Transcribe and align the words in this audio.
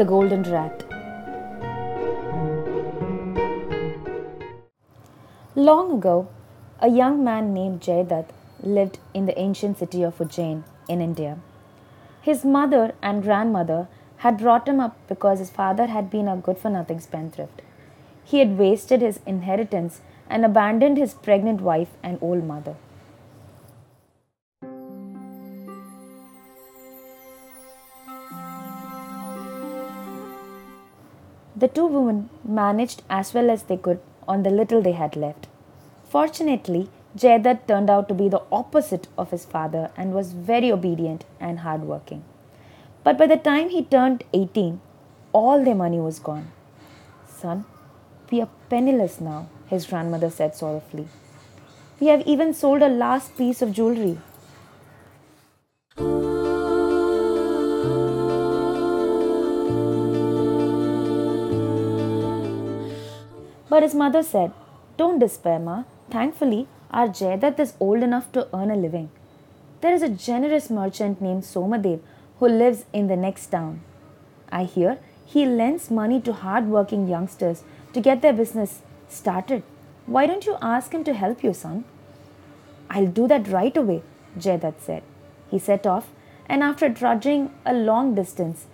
The 0.00 0.06
Golden 0.06 0.44
Rat. 0.44 0.82
Long 5.54 5.92
ago, 5.92 6.28
a 6.80 6.88
young 6.88 7.22
man 7.22 7.52
named 7.52 7.82
Jaydat 7.82 8.30
lived 8.62 8.98
in 9.12 9.26
the 9.26 9.38
ancient 9.38 9.76
city 9.76 10.02
of 10.02 10.16
Ujjain 10.16 10.62
in 10.88 11.02
India. 11.02 11.36
His 12.22 12.46
mother 12.46 12.94
and 13.02 13.22
grandmother 13.22 13.88
had 14.24 14.38
brought 14.38 14.66
him 14.66 14.80
up 14.80 14.96
because 15.06 15.38
his 15.38 15.50
father 15.50 15.88
had 15.88 16.08
been 16.08 16.28
a 16.28 16.36
good 16.38 16.56
for 16.56 16.70
nothing 16.70 17.00
spendthrift. 17.00 17.60
He 18.24 18.38
had 18.38 18.56
wasted 18.56 19.02
his 19.02 19.20
inheritance 19.26 20.00
and 20.30 20.46
abandoned 20.46 20.96
his 20.96 21.12
pregnant 21.12 21.60
wife 21.60 21.90
and 22.02 22.18
old 22.22 22.44
mother. 22.44 22.76
The 31.60 31.68
two 31.68 31.86
women 31.86 32.30
managed 32.42 33.02
as 33.10 33.34
well 33.34 33.50
as 33.50 33.64
they 33.64 33.76
could 33.76 34.00
on 34.26 34.44
the 34.44 34.50
little 34.58 34.80
they 34.80 34.92
had 34.92 35.14
left. 35.14 35.46
Fortunately, 36.08 36.88
Jaydat 37.16 37.66
turned 37.68 37.90
out 37.90 38.08
to 38.08 38.14
be 38.14 38.28
the 38.30 38.42
opposite 38.50 39.08
of 39.18 39.30
his 39.30 39.44
father 39.44 39.90
and 39.94 40.14
was 40.14 40.32
very 40.32 40.72
obedient 40.72 41.26
and 41.38 41.58
hardworking. 41.58 42.22
But 43.04 43.18
by 43.18 43.26
the 43.26 43.36
time 43.36 43.68
he 43.68 43.82
turned 43.82 44.24
18, 44.32 44.80
all 45.34 45.62
their 45.62 45.74
money 45.74 46.00
was 46.00 46.18
gone. 46.18 46.50
Son, 47.28 47.66
we 48.30 48.40
are 48.40 48.48
penniless 48.70 49.20
now, 49.20 49.48
his 49.66 49.86
grandmother 49.86 50.30
said 50.30 50.54
sorrowfully. 50.54 51.08
We 52.00 52.06
have 52.06 52.26
even 52.26 52.54
sold 52.54 52.80
a 52.80 52.88
last 52.88 53.36
piece 53.36 53.60
of 53.60 53.72
jewelry. 53.72 54.18
But 63.70 63.84
his 63.84 63.94
mother 63.94 64.22
said, 64.22 64.52
Don't 64.98 65.20
despair, 65.20 65.58
Ma. 65.58 65.84
Thankfully, 66.10 66.66
our 66.90 67.08
Jaydat 67.08 67.58
is 67.58 67.74
old 67.80 68.02
enough 68.02 68.30
to 68.32 68.48
earn 68.52 68.70
a 68.70 68.76
living. 68.76 69.10
There 69.80 69.94
is 69.94 70.02
a 70.02 70.08
generous 70.08 70.68
merchant 70.68 71.22
named 71.22 71.44
Somadev 71.44 72.00
who 72.38 72.48
lives 72.48 72.84
in 72.92 73.06
the 73.06 73.16
next 73.16 73.46
town. 73.46 73.80
I 74.50 74.64
hear 74.64 74.98
he 75.24 75.46
lends 75.46 75.90
money 75.90 76.20
to 76.22 76.32
hard-working 76.32 77.06
youngsters 77.08 77.62
to 77.92 78.00
get 78.00 78.20
their 78.20 78.32
business 78.32 78.82
started. 79.08 79.62
Why 80.06 80.26
don't 80.26 80.46
you 80.46 80.56
ask 80.60 80.92
him 80.92 81.04
to 81.04 81.14
help 81.14 81.44
you, 81.44 81.54
son? 81.54 81.84
I'll 82.90 83.06
do 83.06 83.28
that 83.28 83.48
right 83.48 83.76
away, 83.76 84.02
Jaydat 84.36 84.80
said. 84.80 85.04
He 85.50 85.58
set 85.58 85.86
off 85.86 86.08
and 86.48 86.64
after 86.64 86.92
trudging 86.92 87.54
a 87.64 87.72
long 87.72 88.14
distance, 88.16 88.66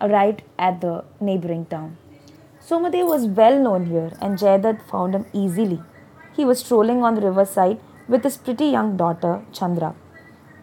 arrived 0.00 0.42
at 0.56 0.80
the 0.80 1.04
neighboring 1.20 1.66
town. 1.66 1.96
Somadev 2.66 3.06
was 3.06 3.26
well 3.26 3.58
known 3.58 3.86
here 3.86 4.10
and 4.22 4.38
Jaydat 4.38 4.80
found 4.90 5.14
him 5.14 5.26
easily. 5.34 5.82
He 6.34 6.46
was 6.46 6.60
strolling 6.60 7.02
on 7.02 7.14
the 7.14 7.20
riverside 7.20 7.78
with 8.08 8.24
his 8.24 8.38
pretty 8.38 8.66
young 8.66 8.96
daughter, 8.96 9.42
Chandra. 9.52 9.94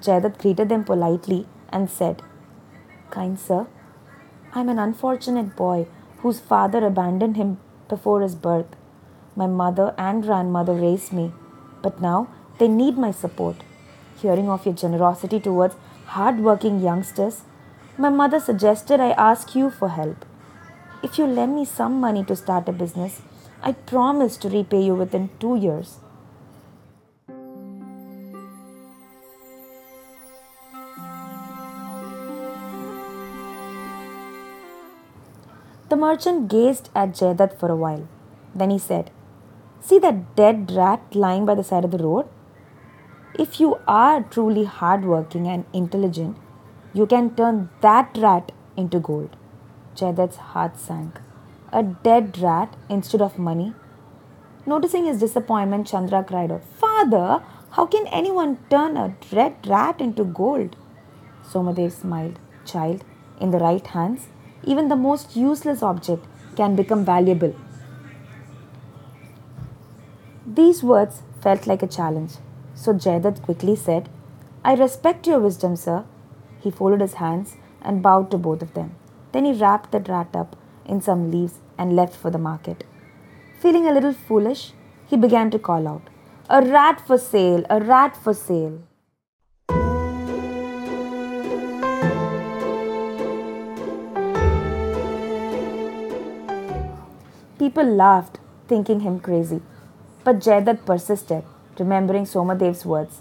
Jaydat 0.00 0.38
greeted 0.38 0.68
them 0.68 0.84
politely 0.84 1.46
and 1.70 1.90
said, 1.90 2.22
Kind 3.10 3.40
sir, 3.40 3.66
I 4.54 4.60
am 4.60 4.68
an 4.68 4.78
unfortunate 4.78 5.56
boy 5.56 5.88
whose 6.18 6.38
father 6.38 6.86
abandoned 6.86 7.36
him 7.36 7.58
before 7.88 8.22
his 8.22 8.36
birth. 8.36 8.76
My 9.34 9.48
mother 9.48 9.92
and 9.98 10.22
grandmother 10.22 10.74
raised 10.74 11.12
me, 11.12 11.32
but 11.82 12.00
now 12.00 12.28
they 12.58 12.68
need 12.68 12.96
my 12.96 13.10
support. 13.10 13.56
Hearing 14.22 14.48
of 14.48 14.64
your 14.64 14.74
generosity 14.74 15.40
towards 15.40 15.74
hard-working 16.06 16.80
youngsters, 16.80 17.42
my 17.96 18.08
mother 18.08 18.38
suggested 18.38 19.00
I 19.00 19.10
ask 19.10 19.56
you 19.56 19.70
for 19.70 19.88
help. 19.88 20.24
If 21.00 21.16
you 21.16 21.26
lend 21.26 21.54
me 21.54 21.64
some 21.64 22.00
money 22.00 22.24
to 22.24 22.34
start 22.34 22.68
a 22.68 22.72
business, 22.72 23.22
I 23.62 23.70
promise 23.72 24.36
to 24.38 24.48
repay 24.48 24.82
you 24.82 24.96
within 24.96 25.30
two 25.38 25.54
years. 25.54 26.00
The 35.88 35.96
merchant 35.96 36.48
gazed 36.48 36.90
at 36.96 37.12
Jaydat 37.12 37.56
for 37.58 37.70
a 37.70 37.76
while. 37.76 38.06
Then 38.54 38.70
he 38.70 38.78
said, 38.78 39.12
See 39.80 40.00
that 40.00 40.34
dead 40.34 40.72
rat 40.72 41.14
lying 41.14 41.46
by 41.46 41.54
the 41.54 41.64
side 41.64 41.84
of 41.84 41.92
the 41.92 42.04
road? 42.04 42.26
If 43.38 43.60
you 43.60 43.78
are 43.86 44.22
truly 44.22 44.64
hardworking 44.64 45.46
and 45.46 45.64
intelligent, 45.72 46.36
you 46.92 47.06
can 47.06 47.36
turn 47.36 47.70
that 47.82 48.18
rat 48.18 48.50
into 48.76 48.98
gold. 48.98 49.37
Jaydat's 49.98 50.36
heart 50.36 50.78
sank. 50.78 51.20
A 51.72 51.82
dead 51.82 52.38
rat 52.38 52.76
instead 52.88 53.20
of 53.20 53.38
money? 53.38 53.74
Noticing 54.64 55.06
his 55.06 55.20
disappointment, 55.20 55.86
Chandra 55.86 56.22
cried 56.22 56.52
out, 56.52 56.64
Father, 56.64 57.42
how 57.70 57.86
can 57.86 58.06
anyone 58.08 58.58
turn 58.70 58.96
a 58.96 59.14
dead 59.30 59.56
rat 59.66 60.00
into 60.00 60.24
gold? 60.24 60.76
Somadev 61.42 61.92
smiled. 61.92 62.38
Child, 62.64 63.04
in 63.40 63.50
the 63.50 63.58
right 63.58 63.86
hands, 63.86 64.28
even 64.64 64.88
the 64.88 64.96
most 64.96 65.36
useless 65.36 65.82
object 65.82 66.26
can 66.56 66.76
become 66.76 67.04
valuable. 67.04 67.54
These 70.46 70.82
words 70.82 71.22
felt 71.40 71.66
like 71.66 71.82
a 71.82 71.86
challenge, 71.86 72.32
so 72.74 72.92
Jaydat 72.92 73.42
quickly 73.42 73.76
said, 73.76 74.08
I 74.64 74.74
respect 74.74 75.26
your 75.26 75.38
wisdom, 75.38 75.76
sir. 75.76 76.04
He 76.60 76.70
folded 76.70 77.00
his 77.00 77.14
hands 77.14 77.56
and 77.80 78.02
bowed 78.02 78.30
to 78.32 78.38
both 78.38 78.62
of 78.62 78.74
them. 78.74 78.94
Then 79.32 79.44
he 79.44 79.52
wrapped 79.52 79.92
the 79.92 80.00
rat 80.00 80.34
up 80.34 80.56
in 80.84 81.00
some 81.02 81.30
leaves 81.30 81.58
and 81.76 81.94
left 81.94 82.16
for 82.16 82.30
the 82.30 82.38
market. 82.38 82.84
Feeling 83.60 83.86
a 83.86 83.92
little 83.92 84.12
foolish, 84.12 84.72
he 85.06 85.16
began 85.16 85.50
to 85.50 85.58
call 85.58 85.86
out, 85.86 86.02
A 86.48 86.62
rat 86.64 87.00
for 87.06 87.18
sale, 87.18 87.64
a 87.68 87.80
rat 87.80 88.16
for 88.16 88.32
sale. 88.32 88.80
People 97.58 97.84
laughed, 97.84 98.38
thinking 98.68 99.00
him 99.00 99.18
crazy. 99.18 99.60
But 100.24 100.38
Jaydat 100.38 100.86
persisted, 100.86 101.42
remembering 101.78 102.24
Somadev's 102.24 102.86
words. 102.86 103.20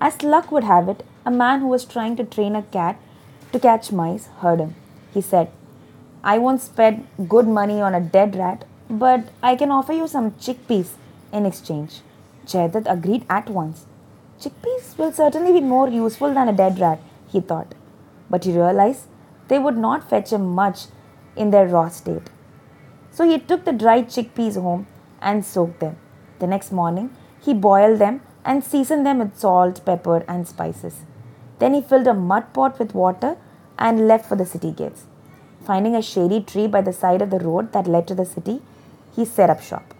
As 0.00 0.22
luck 0.22 0.52
would 0.52 0.64
have 0.64 0.88
it, 0.88 1.04
a 1.24 1.30
man 1.30 1.60
who 1.60 1.66
was 1.66 1.84
trying 1.84 2.16
to 2.16 2.24
train 2.24 2.54
a 2.54 2.62
cat 2.62 2.98
to 3.52 3.58
catch 3.58 3.90
mice 3.92 4.26
heard 4.40 4.60
him. 4.60 4.74
He 5.12 5.20
said, 5.20 5.50
I 6.22 6.38
won't 6.38 6.60
spend 6.60 7.06
good 7.28 7.48
money 7.48 7.80
on 7.80 7.94
a 7.94 8.00
dead 8.00 8.36
rat, 8.36 8.64
but 8.88 9.28
I 9.42 9.56
can 9.56 9.70
offer 9.70 9.92
you 9.92 10.06
some 10.06 10.32
chickpeas 10.32 10.92
in 11.32 11.46
exchange. 11.46 12.00
Jaydat 12.46 12.90
agreed 12.90 13.24
at 13.28 13.48
once. 13.48 13.86
Chickpeas 14.40 14.96
will 14.98 15.12
certainly 15.12 15.52
be 15.52 15.60
more 15.60 15.88
useful 15.88 16.34
than 16.34 16.48
a 16.48 16.52
dead 16.52 16.78
rat, 16.78 17.00
he 17.28 17.40
thought. 17.40 17.74
But 18.28 18.44
he 18.44 18.52
realized 18.52 19.06
they 19.48 19.58
would 19.58 19.76
not 19.76 20.08
fetch 20.08 20.32
him 20.32 20.46
much 20.46 20.86
in 21.36 21.50
their 21.50 21.66
raw 21.66 21.88
state. 21.88 22.30
So 23.10 23.28
he 23.28 23.38
took 23.38 23.64
the 23.64 23.72
dried 23.72 24.08
chickpeas 24.08 24.60
home 24.60 24.86
and 25.20 25.44
soaked 25.44 25.80
them. 25.80 25.96
The 26.38 26.46
next 26.46 26.72
morning, 26.72 27.10
he 27.40 27.54
boiled 27.54 27.98
them 27.98 28.22
and 28.44 28.64
seasoned 28.64 29.04
them 29.04 29.18
with 29.18 29.38
salt, 29.38 29.84
pepper, 29.84 30.24
and 30.28 30.46
spices. 30.46 31.00
Then 31.58 31.74
he 31.74 31.82
filled 31.82 32.06
a 32.06 32.14
mud 32.14 32.52
pot 32.52 32.78
with 32.78 32.94
water 32.94 33.36
and 33.80 34.06
left 34.06 34.28
for 34.28 34.36
the 34.36 34.46
city 34.46 34.70
gates. 34.70 35.06
Finding 35.66 35.96
a 35.96 36.02
shady 36.02 36.40
tree 36.42 36.66
by 36.66 36.82
the 36.82 36.92
side 36.92 37.22
of 37.22 37.30
the 37.30 37.38
road 37.38 37.72
that 37.72 37.86
led 37.86 38.06
to 38.08 38.14
the 38.14 38.24
city, 38.24 38.60
he 39.16 39.24
set 39.24 39.50
up 39.50 39.62
shop. 39.62 39.94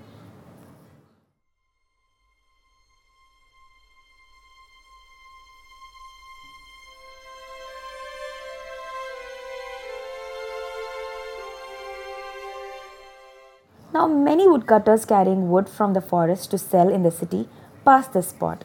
Now, 13.93 14.07
many 14.07 14.47
woodcutters 14.47 15.05
carrying 15.05 15.51
wood 15.51 15.69
from 15.69 15.95
the 15.95 16.01
forest 16.01 16.51
to 16.53 16.59
sell 16.59 16.89
in 16.89 17.03
the 17.03 17.11
city 17.11 17.49
passed 17.85 18.13
this 18.13 18.29
spot. 18.29 18.65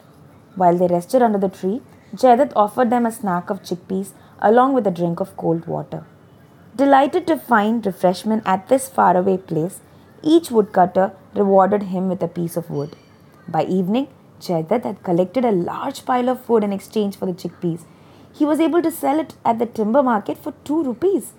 While 0.54 0.78
they 0.78 0.86
rested 0.86 1.20
under 1.20 1.38
the 1.38 1.48
tree, 1.48 1.82
Jaydat 2.14 2.52
offered 2.54 2.90
them 2.90 3.04
a 3.04 3.12
snack 3.12 3.50
of 3.50 3.62
chickpeas 3.62 4.12
along 4.40 4.74
with 4.74 4.86
a 4.86 4.90
drink 4.90 5.20
of 5.20 5.36
cold 5.36 5.66
water. 5.66 6.04
Delighted 6.74 7.26
to 7.26 7.36
find 7.38 7.84
refreshment 7.86 8.42
at 8.44 8.68
this 8.68 8.88
faraway 8.88 9.38
place, 9.38 9.80
each 10.22 10.50
woodcutter 10.50 11.12
rewarded 11.34 11.84
him 11.84 12.08
with 12.08 12.22
a 12.22 12.28
piece 12.28 12.56
of 12.56 12.70
wood. 12.70 12.96
By 13.48 13.64
evening, 13.64 14.08
Jaydat 14.40 14.84
had 14.84 15.02
collected 15.02 15.44
a 15.44 15.52
large 15.52 16.04
pile 16.04 16.28
of 16.28 16.48
wood 16.48 16.64
in 16.64 16.72
exchange 16.72 17.16
for 17.16 17.26
the 17.26 17.32
chickpeas. 17.32 17.84
He 18.34 18.44
was 18.44 18.60
able 18.60 18.82
to 18.82 18.90
sell 18.90 19.18
it 19.18 19.34
at 19.44 19.58
the 19.58 19.66
timber 19.66 20.02
market 20.02 20.36
for 20.36 20.52
two 20.64 20.82
rupees. 20.82 21.32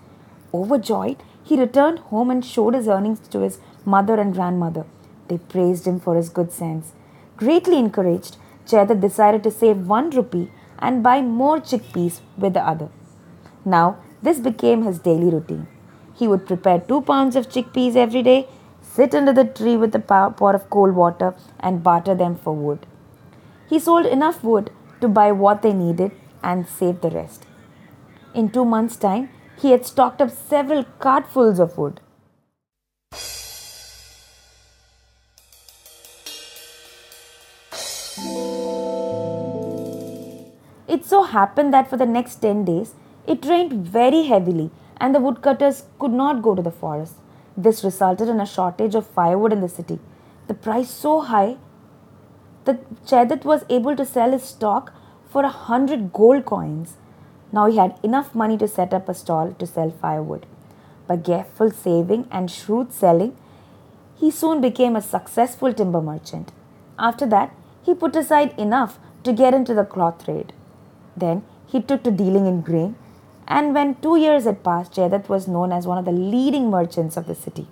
Overjoyed, 0.54 1.18
he 1.44 1.60
returned 1.60 2.00
home 2.00 2.32
and 2.32 2.44
showed 2.44 2.74
his 2.74 2.88
earnings 2.88 3.28
to 3.30 3.42
his 3.42 3.60
mother 3.86 4.20
and 4.20 4.34
grandmother. 4.34 4.86
They 5.28 5.38
praised 5.38 5.86
him 5.86 6.00
for 6.00 6.16
his 6.16 6.30
good 6.30 6.52
sense. 6.52 6.94
Greatly 7.36 7.78
encouraged, 7.78 8.38
Jaydat 8.66 9.00
decided 9.02 9.44
to 9.44 9.52
save 9.52 9.88
one 9.88 10.10
rupee 10.10 10.50
and 10.80 11.04
buy 11.04 11.22
more 11.22 11.60
chickpeas 11.60 12.22
with 12.38 12.54
the 12.54 12.62
other. 12.62 12.90
Now, 13.66 13.98
this 14.22 14.40
became 14.40 14.84
his 14.84 15.00
daily 15.00 15.30
routine. 15.30 15.68
He 16.16 16.28
would 16.28 16.48
prepare 16.48 16.80
two 16.80 17.02
pounds 17.02 17.36
of 17.36 17.50
chickpeas 17.50 17.96
every 17.96 18.24
day, 18.24 18.48
sit 18.82 19.14
under 19.14 19.34
the 19.34 19.46
tree 19.46 19.78
with 19.78 19.94
a 19.96 20.00
pot 20.00 20.56
of 20.56 20.70
cold 20.70 20.96
water, 20.96 21.36
and 21.60 21.84
barter 21.84 22.16
them 22.16 22.36
for 22.36 22.54
wood. 22.54 22.86
He 23.70 23.80
sold 23.80 24.06
enough 24.06 24.44
wood 24.44 24.72
to 25.02 25.08
buy 25.08 25.32
what 25.32 25.62
they 25.62 25.74
needed 25.74 26.12
and 26.42 26.68
save 26.68 27.02
the 27.02 27.10
rest. 27.12 27.46
In 28.34 28.50
two 28.50 28.66
months' 28.66 28.96
time, 28.96 29.30
he 29.60 29.72
had 29.72 29.86
stocked 29.86 30.22
up 30.22 30.32
several 30.32 30.86
cartfuls 31.00 31.60
of 31.60 31.78
wood. 31.78 32.00
So 41.08 41.24
happened 41.24 41.74
that 41.74 41.90
for 41.90 41.98
the 41.98 42.06
next 42.06 42.36
10 42.36 42.66
days, 42.66 42.94
it 43.26 43.46
rained 43.46 43.74
very 43.98 44.24
heavily 44.24 44.70
and 44.98 45.16
the 45.16 45.20
woodcutters 45.20 45.84
could 46.00 46.12
not 46.12 46.42
go 46.42 46.54
to 46.56 46.62
the 46.62 46.72
forest. 46.72 47.16
This 47.56 47.84
resulted 47.84 48.30
in 48.30 48.40
a 48.42 48.46
shortage 48.46 48.96
of 48.96 49.08
firewood 49.08 49.54
in 49.54 49.62
the 49.62 49.70
city. 49.70 50.00
The 50.48 50.54
price 50.54 50.90
so 50.90 51.22
high 51.22 51.58
that 52.66 53.06
Jaidat 53.06 53.46
was 53.46 53.66
able 53.70 53.96
to 53.96 54.06
sell 54.06 54.32
his 54.32 54.44
stock 54.44 54.94
for 55.30 55.44
a 55.44 55.50
hundred 55.50 56.12
gold 56.14 56.46
coins. 56.46 56.98
Now 57.52 57.66
he 57.68 57.78
had 57.78 57.98
enough 58.04 58.36
money 58.36 58.58
to 58.58 58.68
set 58.68 58.94
up 58.94 59.08
a 59.08 59.14
stall 59.14 59.54
to 59.60 59.66
sell 59.66 59.90
firewood. 59.90 60.46
By 61.08 61.18
careful 61.18 61.72
saving 61.72 62.28
and 62.30 62.52
shrewd 62.52 62.92
selling, 62.92 63.36
he 64.16 64.30
soon 64.32 64.62
became 64.62 64.96
a 64.96 65.02
successful 65.02 65.74
timber 65.74 66.02
merchant. 66.02 66.52
After 67.00 67.26
that, 67.28 67.54
he 67.84 67.94
put 67.94 68.16
aside 68.16 68.58
enough 68.60 69.00
to 69.24 69.32
get 69.32 69.54
into 69.54 69.74
the 69.74 69.86
cloth 69.86 70.26
trade. 70.26 70.54
Then 71.18 71.44
he 71.66 71.82
took 71.82 72.04
to 72.04 72.12
dealing 72.12 72.46
in 72.46 72.62
grain, 72.62 72.96
and 73.48 73.74
when 73.74 73.96
two 73.96 74.18
years 74.18 74.44
had 74.44 74.64
passed, 74.64 74.94
Jaidat 74.94 75.30
was 75.30 75.48
known 75.48 75.72
as 75.72 75.88
one 75.88 75.98
of 75.98 76.06
the 76.06 76.12
leading 76.12 76.70
merchants 76.70 77.18
of 77.18 77.26
the 77.26 77.34
city. 77.36 77.68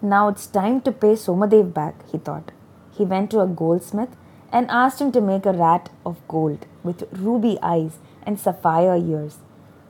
Now 0.00 0.28
it's 0.28 0.46
time 0.46 0.80
to 0.82 0.92
pay 0.92 1.14
Somadev 1.14 1.74
back, 1.74 2.08
he 2.12 2.18
thought. 2.18 2.52
He 2.96 3.04
went 3.04 3.32
to 3.32 3.40
a 3.40 3.46
goldsmith 3.48 4.16
and 4.52 4.70
asked 4.70 5.00
him 5.00 5.10
to 5.12 5.20
make 5.20 5.44
a 5.44 5.52
rat 5.52 5.90
of 6.04 6.16
gold 6.28 6.66
with 6.84 7.08
ruby 7.10 7.58
eyes 7.60 7.98
and 8.22 8.38
sapphire 8.38 8.96
ears. 8.96 9.38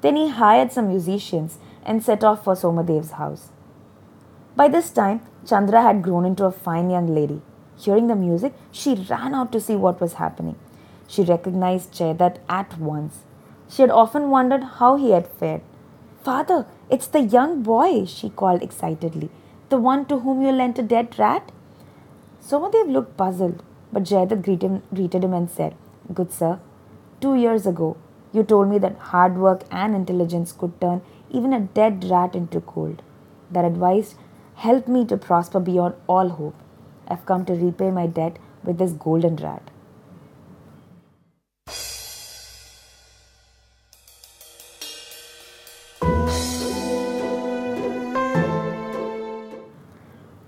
Then 0.00 0.16
he 0.16 0.30
hired 0.30 0.72
some 0.72 0.88
musicians 0.88 1.58
and 1.84 2.02
set 2.02 2.24
off 2.24 2.44
for 2.44 2.54
Somadev's 2.54 3.12
house. 3.12 3.50
By 4.56 4.68
this 4.68 4.90
time, 4.90 5.20
Chandra 5.46 5.82
had 5.82 6.02
grown 6.02 6.24
into 6.24 6.46
a 6.46 6.50
fine 6.50 6.88
young 6.88 7.14
lady. 7.14 7.42
Hearing 7.76 8.06
the 8.06 8.16
music, 8.16 8.54
she 8.72 8.94
ran 8.94 9.34
out 9.34 9.52
to 9.52 9.60
see 9.60 9.76
what 9.76 10.00
was 10.00 10.14
happening. 10.14 10.56
She 11.06 11.22
recognized 11.22 11.92
Jaidat 11.92 12.38
at 12.48 12.78
once. 12.78 13.18
She 13.68 13.82
had 13.82 13.90
often 13.90 14.30
wondered 14.30 14.64
how 14.78 14.96
he 14.96 15.10
had 15.10 15.28
fared. 15.28 15.60
Father, 16.22 16.66
it's 16.88 17.06
the 17.06 17.20
young 17.20 17.62
boy, 17.62 18.06
she 18.06 18.30
called 18.30 18.62
excitedly. 18.62 19.28
The 19.68 19.78
one 19.78 20.06
to 20.06 20.20
whom 20.20 20.40
you 20.40 20.52
lent 20.52 20.78
a 20.78 20.82
dead 20.82 21.18
rat? 21.18 21.52
Somadev 22.40 22.90
looked 22.90 23.16
puzzled, 23.16 23.62
but 23.92 24.04
Jaidat 24.04 24.42
greeted, 24.42 24.82
greeted 24.94 25.22
him 25.22 25.34
and 25.34 25.50
said, 25.50 25.74
Good 26.14 26.32
sir, 26.32 26.60
two 27.20 27.34
years 27.34 27.66
ago, 27.66 27.96
you 28.32 28.42
told 28.42 28.68
me 28.68 28.78
that 28.78 28.96
hard 29.10 29.36
work 29.36 29.64
and 29.70 29.94
intelligence 29.94 30.52
could 30.52 30.80
turn 30.80 31.02
even 31.30 31.52
a 31.52 31.60
dead 31.60 32.04
rat 32.08 32.34
into 32.34 32.60
gold. 32.60 33.02
That 33.50 33.64
advice 33.64 34.14
Help 34.56 34.88
me 34.88 35.04
to 35.04 35.16
prosper 35.18 35.60
beyond 35.60 35.94
all 36.06 36.30
hope. 36.30 36.54
I've 37.06 37.26
come 37.26 37.44
to 37.44 37.52
repay 37.52 37.90
my 37.90 38.06
debt 38.06 38.38
with 38.64 38.78
this 38.78 38.92
golden 38.92 39.36
rat. 39.36 39.70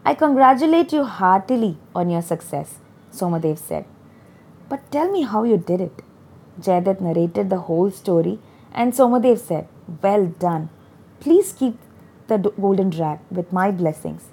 I 0.07 0.15
congratulate 0.15 0.95
you 0.95 1.05
heartily 1.05 1.77
on 1.95 2.09
your 2.09 2.23
success, 2.23 2.79
Somadev 3.13 3.59
said. 3.59 3.85
But 4.71 4.91
tell 4.91 5.13
me 5.13 5.23
how 5.23 5.45
you 5.45 5.59
did 5.59 5.83
it. 5.83 6.03
Jaidat 6.59 7.03
narrated 7.03 7.51
the 7.51 7.61
whole 7.69 7.91
story 7.91 8.39
and 8.73 8.95
Somadev 8.95 9.39
said, 9.39 9.69
Well 10.03 10.27
done. 10.27 10.71
Please 11.21 11.53
keep 11.53 11.79
the 12.29 12.39
golden 12.39 12.91
rat 12.91 13.21
with 13.31 13.53
my 13.53 13.71
blessings. 13.71 14.29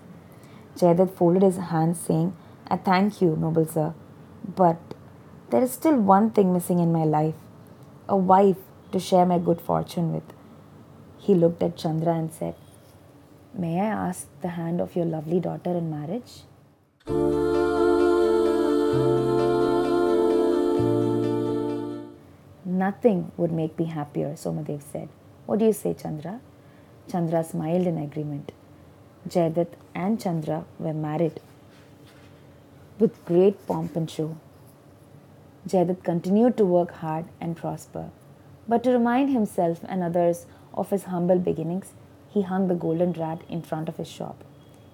Jaidat 0.77 1.15
folded 1.15 1.41
his 1.41 1.57
hands, 1.57 1.99
saying, 1.99 2.35
I 2.67 2.77
thank 2.77 3.21
you, 3.21 3.35
noble 3.35 3.65
sir, 3.65 3.93
but 4.55 4.77
there 5.49 5.63
is 5.63 5.71
still 5.71 5.95
one 5.95 6.31
thing 6.31 6.53
missing 6.53 6.79
in 6.79 6.91
my 6.91 7.03
life 7.03 7.35
a 8.07 8.15
wife 8.15 8.57
to 8.91 8.99
share 8.99 9.25
my 9.25 9.39
good 9.39 9.61
fortune 9.61 10.13
with. 10.13 10.23
He 11.17 11.33
looked 11.33 11.63
at 11.63 11.77
Chandra 11.77 12.13
and 12.13 12.31
said, 12.31 12.55
May 13.53 13.79
I 13.79 13.85
ask 13.85 14.27
the 14.41 14.49
hand 14.49 14.81
of 14.81 14.95
your 14.95 15.05
lovely 15.05 15.39
daughter 15.39 15.71
in 15.71 15.89
marriage? 15.89 16.43
Nothing 22.65 23.31
would 23.37 23.51
make 23.51 23.79
me 23.79 23.85
happier, 23.85 24.33
Somadev 24.33 24.81
said. 24.91 25.07
What 25.45 25.59
do 25.59 25.65
you 25.65 25.73
say, 25.73 25.93
Chandra? 25.93 26.41
Chandra 27.11 27.43
smiled 27.43 27.87
in 27.87 27.97
agreement. 27.97 28.51
Jaidat 29.29 29.73
and 29.93 30.19
Chandra 30.19 30.65
were 30.79 30.93
married 30.93 31.39
with 32.99 33.23
great 33.25 33.65
pomp 33.67 33.95
and 33.95 34.09
show. 34.09 34.37
Jaidat 35.67 36.03
continued 36.03 36.57
to 36.57 36.65
work 36.65 36.91
hard 36.91 37.25
and 37.39 37.55
prosper, 37.55 38.09
but 38.67 38.83
to 38.83 38.91
remind 38.91 39.29
himself 39.29 39.79
and 39.87 40.03
others 40.03 40.45
of 40.73 40.89
his 40.89 41.03
humble 41.03 41.39
beginnings, 41.39 41.93
he 42.29 42.41
hung 42.41 42.67
the 42.67 42.75
golden 42.75 43.13
rat 43.13 43.41
in 43.49 43.61
front 43.61 43.87
of 43.87 43.97
his 43.97 44.07
shop. 44.07 44.43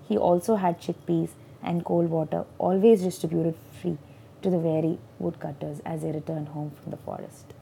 He 0.07 0.17
also 0.17 0.55
had 0.55 0.81
chickpeas 0.81 1.29
and 1.63 1.85
cold 1.85 2.09
water 2.09 2.45
always 2.57 3.03
distributed 3.03 3.55
free 3.81 3.97
to 4.41 4.49
the 4.49 4.57
weary 4.57 4.99
woodcutters 5.19 5.79
as 5.85 6.01
they 6.01 6.11
returned 6.11 6.49
home 6.49 6.71
from 6.71 6.91
the 6.91 6.97
forest. 6.97 7.53